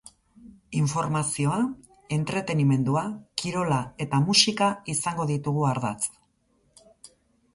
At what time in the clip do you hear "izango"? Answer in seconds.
4.97-5.27